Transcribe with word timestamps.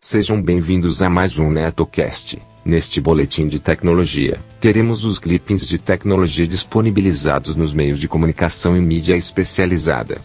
Sejam 0.00 0.40
bem-vindos 0.40 1.02
a 1.02 1.10
mais 1.10 1.40
um 1.40 1.50
NetoCast. 1.50 2.40
Neste 2.64 3.00
boletim 3.00 3.48
de 3.48 3.58
tecnologia, 3.58 4.38
teremos 4.60 5.04
os 5.04 5.18
clippings 5.18 5.66
de 5.66 5.76
tecnologia 5.76 6.46
disponibilizados 6.46 7.56
nos 7.56 7.74
meios 7.74 7.98
de 7.98 8.06
comunicação 8.06 8.76
e 8.76 8.80
mídia 8.80 9.16
especializada. 9.16 10.20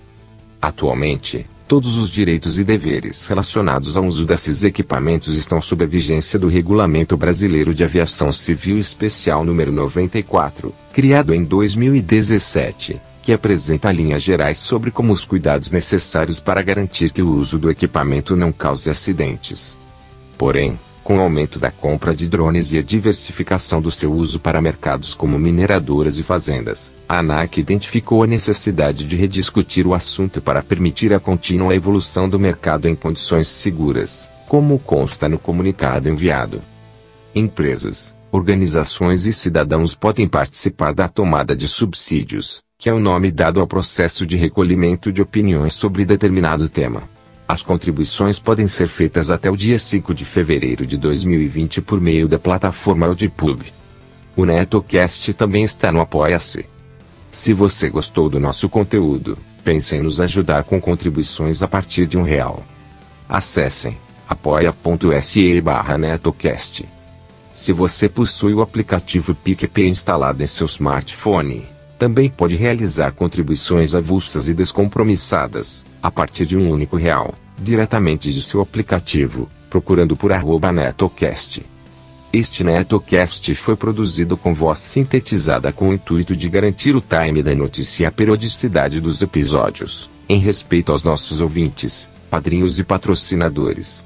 Atualmente, 0.62 1.44
todos 1.68 1.98
os 1.98 2.12
direitos 2.12 2.60
e 2.60 2.64
deveres 2.64 3.26
relacionados 3.26 3.98
ao 3.98 4.06
uso 4.06 4.28
desses 4.28 4.64
equipamentos 4.64 5.36
estão 5.36 5.60
sob 5.60 5.86
a 5.86 5.88
vigência 5.88 6.38
do 6.38 6.48
Regulamento 6.48 7.18
Brasileiro 7.18 7.74
de 7.74 7.84
Aviação 7.84 8.32
Civil 8.32 8.78
Especial 8.78 9.44
número 9.44 9.72
94, 9.72 10.72
criado 10.94 11.34
em 11.34 11.44
2017 11.44 13.10
que 13.30 13.34
apresenta 13.34 13.92
linhas 13.92 14.24
gerais 14.24 14.58
sobre 14.58 14.90
como 14.90 15.14
os 15.14 15.24
cuidados 15.24 15.70
necessários 15.70 16.40
para 16.40 16.64
garantir 16.64 17.12
que 17.12 17.22
o 17.22 17.30
uso 17.30 17.60
do 17.60 17.70
equipamento 17.70 18.36
não 18.36 18.52
cause 18.52 18.90
acidentes. 18.90 19.78
Porém, 20.36 20.80
com 21.04 21.20
o 21.20 21.22
aumento 21.22 21.60
da 21.60 21.70
compra 21.70 22.16
de 22.16 22.28
drones 22.28 22.74
e 22.74 22.80
a 22.80 22.82
diversificação 22.82 23.84
do 23.84 23.92
seu 23.92 24.12
uso 24.12 24.40
para 24.40 24.60
mercados 24.60 25.14
como 25.14 25.38
mineradoras 25.38 26.18
e 26.18 26.24
fazendas, 26.24 26.92
a 27.08 27.20
ANAC 27.20 27.60
identificou 27.60 28.24
a 28.24 28.26
necessidade 28.26 29.06
de 29.06 29.16
rediscutir 29.16 29.86
o 29.86 29.94
assunto 29.94 30.42
para 30.42 30.64
permitir 30.64 31.14
a 31.14 31.20
contínua 31.20 31.76
evolução 31.76 32.28
do 32.28 32.40
mercado 32.40 32.88
em 32.88 32.96
condições 32.96 33.48
seguras, 33.48 34.28
como 34.48 34.80
consta 34.80 35.30
no 35.30 35.38
comunicado 35.38 36.10
enviado. 36.10 36.64
Empresas, 37.36 38.12
organizações 38.32 39.28
e 39.28 39.32
cidadãos 39.32 39.94
podem 39.94 40.28
participar 40.28 40.96
da 40.96 41.08
tomada 41.08 41.56
de 41.56 41.68
subsídios, 41.68 42.68
que 42.80 42.88
é 42.88 42.94
o 42.94 43.00
nome 43.00 43.30
dado 43.30 43.60
ao 43.60 43.68
processo 43.68 44.26
de 44.26 44.38
recolhimento 44.38 45.12
de 45.12 45.22
opiniões 45.22 45.74
sobre 45.74 46.06
determinado 46.06 46.70
tema. 46.70 47.04
As 47.46 47.62
contribuições 47.62 48.40
podem 48.40 48.68
ser 48.68 48.88
feitas 48.88 49.30
até 49.30 49.52
o 49.52 49.58
dia 49.58 49.78
5 49.78 50.14
de 50.14 50.24
fevereiro 50.24 50.88
de 50.88 50.96
2020 50.96 51.82
por 51.82 52.00
meio 52.00 52.26
da 52.26 52.40
plataforma 52.40 53.06
Audipub. 53.06 53.62
O 54.34 54.46
NetoCast 54.46 55.34
também 55.34 55.66
está 55.66 55.92
no 55.92 56.00
Apoia-se. 56.00 56.66
Se 57.30 57.54
você 57.54 57.90
gostou 57.90 58.30
do 58.30 58.40
nosso 58.40 58.70
conteúdo, 58.70 59.38
pense 59.62 59.98
em 59.98 60.02
nos 60.02 60.22
ajudar 60.22 60.64
com 60.64 60.80
contribuições 60.80 61.62
a 61.62 61.68
partir 61.68 62.08
de 62.08 62.18
um 62.18 62.24
real. 62.24 62.64
Acessem 63.28 63.98
apoia.se 64.26 65.60
barra 65.60 65.98
netocast. 65.98 66.88
Se 67.54 67.74
você 67.74 68.08
possui 68.08 68.54
o 68.54 68.62
aplicativo 68.62 69.36
PicPay 69.36 69.90
instalado 69.90 70.42
em 70.42 70.48
seu 70.48 70.66
smartphone, 70.66 71.68
também 72.00 72.30
pode 72.30 72.56
realizar 72.56 73.12
contribuições 73.12 73.94
avulsas 73.94 74.48
e 74.48 74.54
descompromissadas, 74.54 75.86
a 76.02 76.10
partir 76.10 76.46
de 76.46 76.58
um 76.58 76.72
único 76.72 76.96
real, 76.96 77.36
diretamente 77.62 78.32
de 78.32 78.42
seu 78.42 78.62
aplicativo, 78.62 79.50
procurando 79.70 80.16
por 80.16 80.32
arroba 80.32 80.72
netocast. 80.72 81.62
Este 82.32 82.64
netocast 82.64 83.54
foi 83.54 83.76
produzido 83.76 84.38
com 84.38 84.54
voz 84.54 84.80
sintetizada 84.80 85.74
com 85.74 85.90
o 85.90 85.94
intuito 85.94 86.36
de 86.38 86.48
garantir 86.48 86.96
o 86.96 87.02
time 87.02 87.44
da 87.44 87.54
notícia 87.54 88.04
e 88.04 88.06
a 88.06 88.12
periodicidade 88.12 89.02
dos 89.02 89.22
episódios, 89.22 90.10
em 90.30 90.40
respeito 90.40 90.94
aos 90.94 91.04
nossos 91.04 91.42
ouvintes, 91.42 92.08
padrinhos 92.30 92.80
e 92.80 92.84
patrocinadores. 92.84 94.06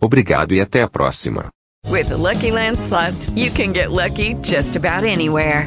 Obrigado 0.00 0.54
e 0.54 0.60
até 0.60 0.82
a 0.82 0.88
próxima. 0.88 1.48
With 1.88 2.08
the 2.08 2.16
Lucky 2.16 2.52
Land 2.52 2.78
slots, 2.78 3.32
you 3.34 3.50
can 3.50 3.72
get 3.72 3.90
lucky 3.90 4.36
just 4.42 4.76
about 4.76 5.04
anywhere. 5.04 5.66